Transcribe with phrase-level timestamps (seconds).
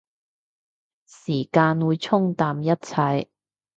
[1.05, 3.29] 時間會沖淡一切